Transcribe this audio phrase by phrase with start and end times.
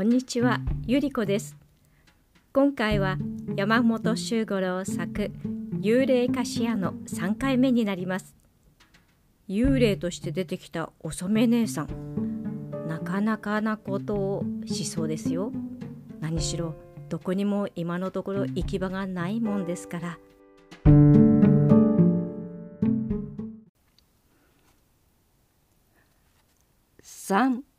[0.00, 1.58] こんにちは、ゆりこです。
[2.54, 3.18] 今回は
[3.54, 5.30] 山本周五郎作
[5.78, 8.34] 幽霊菓子屋の3回目になります。
[9.46, 15.52] 幽霊として出てきたお染姉さん、なかなかなことをしそうですよ。
[16.18, 16.76] 何しろ
[17.10, 20.18] どこにも今のところ行き場がないもんですから。
[27.02, 27.69] 3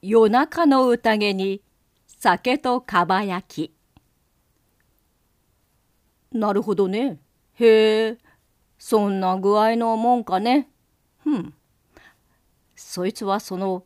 [0.00, 1.60] 夜中の宴に
[2.06, 3.74] 酒とかば焼き。
[6.32, 7.18] なるほどね。
[7.54, 8.18] へえ。
[8.78, 10.68] そんな具合のもんかね。
[11.18, 11.54] ふん。
[12.76, 13.84] そいつはその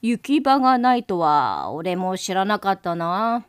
[0.00, 3.46] 行き場がないとは俺も知らなかったな。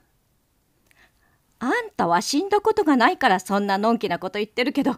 [1.58, 4.98] あんたは死んだことがないからそんなのんきなこと言ってるけど。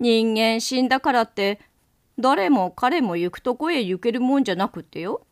[0.00, 1.60] 人間死んだからって
[2.18, 5.24] 誰も彼も行くとこへ行けるもんじゃなくってよ。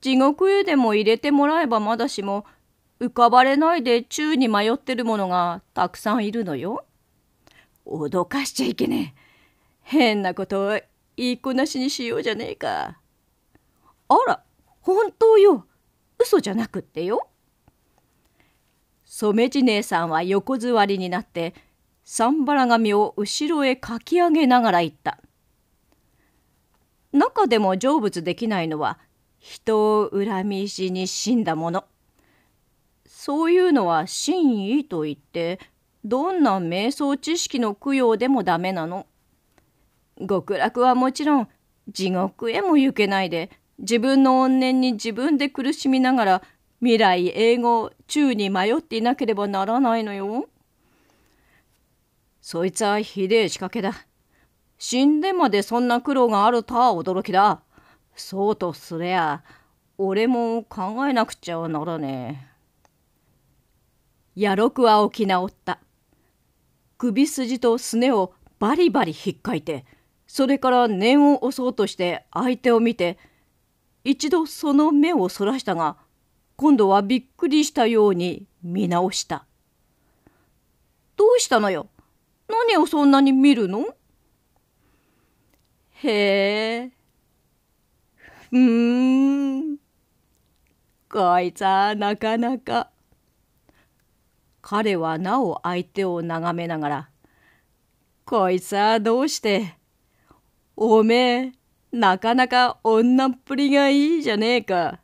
[0.00, 2.46] 地獄へでも入れてもらえばまだしも
[3.00, 6.84] 浮かばれないで宙に迷ってるものがたくさんいるのよ。
[7.86, 9.20] 脅かしちゃいけねえ。
[9.82, 10.80] 変なことを
[11.16, 13.00] 言いこなしにしようじゃねえか。
[14.08, 14.42] あら、
[14.80, 15.66] 本当よ。
[16.18, 17.28] 嘘じゃなくってよ。
[19.04, 21.54] 染地姉さんは横座りになって
[22.04, 25.18] 三原髪を後ろへかき上げながら言った。
[27.12, 28.98] 中でも成仏できないのは
[29.40, 31.84] 人を恨みしに死んだもの。
[33.06, 35.58] そういうのは真意と言って
[36.04, 39.06] どんな瞑想知識の供養でもダメなの。
[40.28, 41.48] 極楽はもちろん
[41.88, 46.42] 地獄へも行けないで自分の怨念に自分で苦しみながら
[46.80, 50.48] 未来永劫宙に迷っていなければならないのよ。
[52.42, 54.06] そいつはひでえ仕掛けだ。
[54.78, 57.62] 死んでまでそんな苦労があるとは驚きだ。
[58.14, 59.42] そうとすりゃ、
[59.98, 62.50] 俺も考えなくちゃならね
[64.36, 64.42] え。
[64.42, 65.80] やろくは起き直った。
[66.98, 69.84] 首筋とすねをバリバリひっかいて、
[70.26, 73.18] それから念を押そうとして相手を見て、
[74.04, 75.96] 一度その目をそらしたが、
[76.56, 79.44] 今度はびっくりしたように見直した。
[81.16, 81.88] どうしたのよ？
[82.48, 83.86] 何をそんなに見るの？
[86.02, 86.90] へえ。
[88.50, 89.76] ふーん。
[91.08, 92.90] こいつはなかなか。
[94.60, 97.10] 彼はなお相手を眺めながら、
[98.24, 99.76] こいつはどうして、
[100.76, 101.52] おめえ、
[101.92, 105.00] なかなか女っぷりがいいじゃねえか。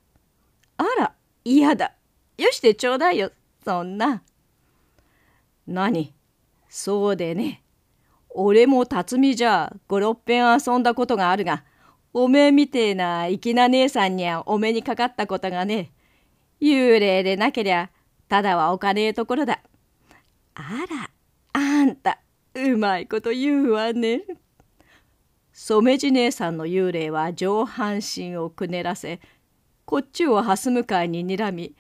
[0.77, 1.15] あら、
[1.45, 1.95] 嫌だ。
[2.37, 3.33] よしてちょうだいよ、
[3.65, 4.23] そんな。
[5.67, 6.13] 何？
[6.69, 7.63] そうでね。
[8.31, 11.65] 俺も辰巳じゃ五六遍遊んだことがあるが、
[12.19, 15.93] おめえみてえな粋な姉さんにはお目にかかったことがね
[16.63, 17.91] 幽霊でなけりゃ、
[18.27, 19.61] ただはおかねえところだ。
[20.55, 21.11] あら、
[21.53, 22.19] あんた、
[22.55, 24.23] うまいこと言うわね。
[25.53, 29.21] 染地姉さんの幽霊は上半身をくねらせ、
[29.85, 31.75] こっちを蓮向かいに睨み、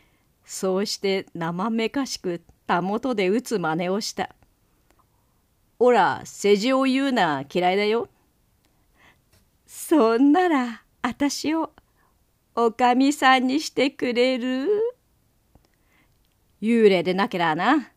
[0.44, 4.34] そうして生めかしくたもとで打つ真似をした。
[5.78, 8.10] おら、世辞を言うな嫌いだよ。
[9.66, 11.72] そんなら、あたしを、
[12.54, 14.68] おかみさんにしてくれる？
[16.62, 17.90] 幽霊でなけりゃな。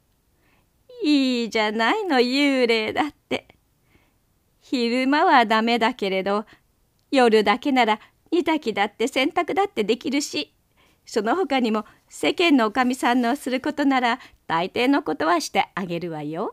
[1.01, 3.47] いいじゃないの、幽霊だって。
[4.59, 6.45] 昼間はダメだけれど、
[7.11, 7.99] 夜だけなら
[8.31, 10.53] 煮炊きだって洗濯だってできるし、
[11.05, 16.51] その他にも世間のおかみさんのすることなら大抵のことはしてあげるわよ。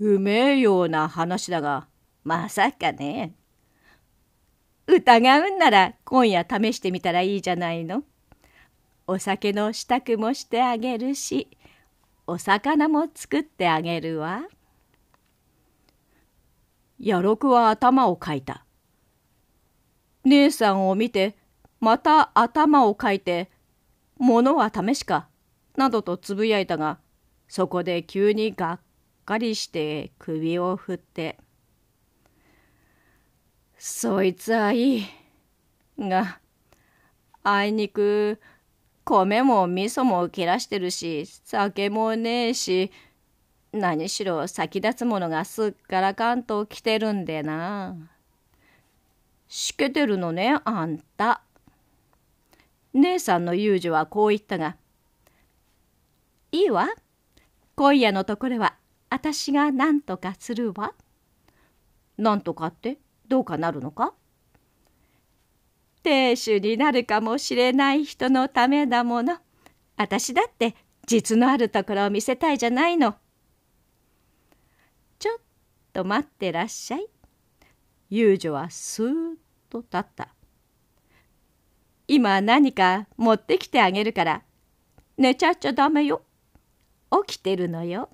[0.00, 1.86] うめえような話だが、
[2.24, 3.34] まさかね。
[4.86, 8.04] 疑うんなら今夜試してみたらいいじゃないの。
[9.06, 11.48] お酒の支度もしてあげるし、
[12.26, 14.42] お魚も作ってあげるわ。
[16.98, 18.64] やろくは頭をかいた。
[20.24, 21.36] 姉さんを見て、
[21.80, 23.50] また頭をかいて、
[24.18, 25.28] 物は試しか、
[25.76, 26.98] などとつぶやいたが、
[27.48, 28.80] そこで急にがっ
[29.24, 31.38] かりして首を振って
[33.78, 35.06] 「そいつはいい」
[35.98, 36.40] が
[37.42, 38.40] あいにく
[39.04, 42.90] 米も味噌も切らしてるし酒もねえし
[43.72, 47.94] 何しろ先立つものがすっからかんと来てるんでな。
[49.48, 51.42] しけてるのねあんた。
[52.94, 54.76] 姉さんの遊女はこう言ったが
[56.50, 56.88] 「いいわ
[57.74, 58.76] 今夜のところは
[59.10, 60.94] 私が何とかするわ。
[62.16, 62.98] 何とかって？
[63.28, 64.14] どうかなるのか？
[66.02, 69.38] 亭主になるかもしれない人のためだもの。
[69.96, 70.74] 私だって
[71.06, 73.16] 実のあるところを見せたいじゃないの。
[75.18, 75.38] ちょっ
[75.92, 77.06] と待ってらっしゃい。
[78.10, 79.36] 遊女はスーッ
[79.68, 80.28] と立った。
[82.06, 84.42] 今何か持ってきてあげるから
[85.18, 86.22] 寝ちゃっちゃダメよ。
[87.26, 88.10] 起きてるのよ。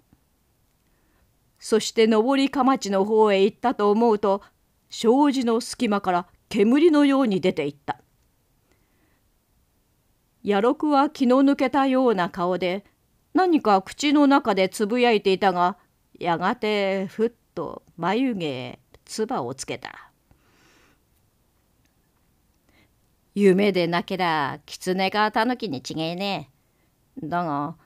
[1.58, 4.42] そして上りかまちの方へ行ったと思うと
[4.92, 7.98] 障子の隙間から煙のように出ていった。
[10.44, 12.84] 野六は気の抜けたような顔で
[13.32, 15.78] 何か口の中でつぶやいていたが
[16.18, 20.10] やがてふっと眉毛へ唾をつけた。
[23.34, 26.50] 夢でなけりゃ狐がタヌキに違えね
[27.22, 27.26] え。
[27.26, 27.76] だが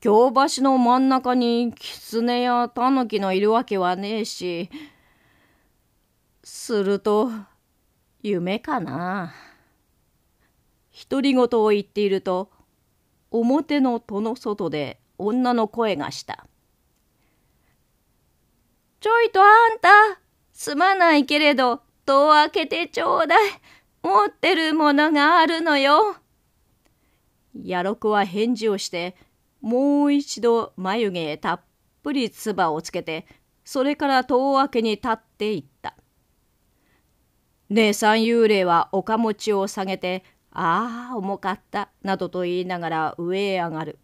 [0.00, 4.68] 京橋の真ん中に狐やタヌキのいるわけはねえし
[6.42, 7.30] すると
[8.22, 9.32] 夢かな。
[11.08, 12.50] 独り言を言っていると
[13.30, 16.46] 表の戸の外で女の声がした。
[19.00, 19.88] ちょいとあんた
[20.52, 23.50] すまないけれど戸を開けてちょうだい。
[24.02, 26.16] 持ってるものがあるのよ。
[27.54, 29.14] 野六は返事をして
[29.60, 31.60] もう一度眉毛へたっ
[32.02, 33.26] ぷり唾をつけて
[33.64, 35.94] それから戸を開けに立っていった。
[37.70, 43.98] 姉さん幽霊は岡持ちを下げて「ああ重かった」などと言いながら上へ上がる。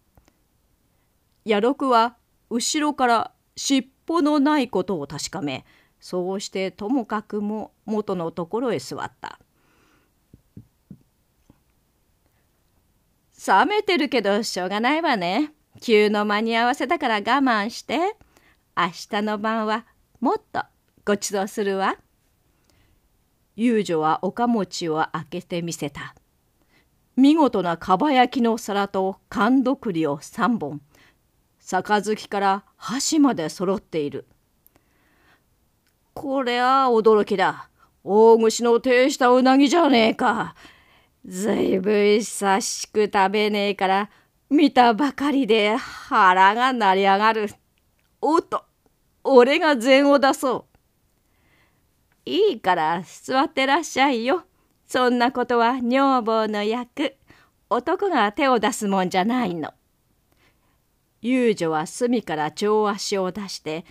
[1.44, 2.16] 野六は
[2.48, 5.64] 後ろから尻尾のないことを確かめ
[5.98, 9.40] そうしてともかくも元のところへ座った。
[13.46, 15.52] 冷めてるけどしょうがないわね。
[15.80, 18.16] 急の間に合わせだから我慢して。
[18.76, 19.86] 明日の晩は
[20.20, 20.62] もっと
[21.04, 21.96] ごちそうするわ。
[23.56, 26.14] 遊女は岡餅を開けてみせた。
[27.16, 30.82] 見事なかば焼きの皿と甘どくりを3本。
[31.58, 34.26] 杯から箸まで揃っている。
[36.12, 37.70] こりゃ驚きだ。
[38.04, 40.54] 大串の手したうなぎじゃねえか。
[41.24, 44.10] ずいぶん久しく食べねえから
[44.48, 47.48] 見たばかりで腹が鳴り上がる。
[48.20, 48.64] おっと
[49.24, 50.64] 俺が禅を出そう。
[52.26, 54.44] いいから座ってらっしゃいよ。
[54.86, 57.16] そんなことは女房の役。
[57.70, 59.72] 男が手を出すもんじゃないの。
[61.22, 63.84] 遊女は隅から蝶足を出して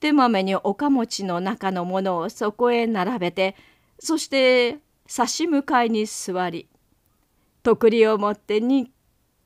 [0.00, 3.56] 手豆に岡餅の中のものをそこへ並べて
[3.98, 6.68] そして差し向かいに座り
[7.62, 8.86] とくりを持ってにっ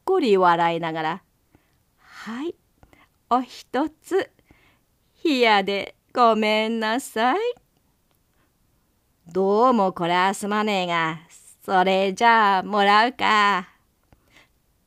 [0.04, 1.22] こり笑いながら
[1.98, 2.56] 「はい
[3.28, 4.30] お一つ
[5.24, 7.38] 冷やでごめんなさい」
[9.32, 11.20] 「どうもこれはすまねえが
[11.64, 13.68] それじゃあもらうか」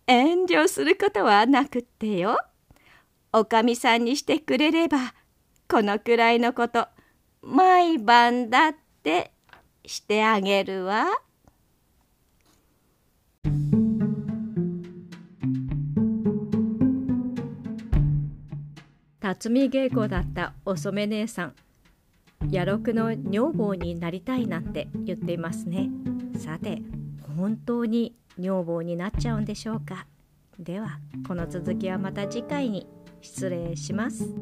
[0.06, 2.38] 遠慮することはなくってよ。
[3.32, 5.14] おかみさんにしてくれれば
[5.70, 6.88] このくらいのこと
[7.42, 9.32] 毎晩だって
[9.86, 11.06] してあげるわ。
[19.22, 21.56] 辰巳稽古だったお染姉さん
[22.52, 25.90] 野六の女房になりたいなんて言っていますね
[26.38, 26.82] さて
[27.38, 30.08] 本当に女房になっちゃうんでしょうか？
[30.60, 32.88] ではこの続きはまた次回に
[33.22, 34.34] 失礼します。